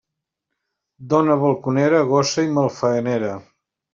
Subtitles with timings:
[1.11, 3.37] Dona balconera, gossa i malfaenera.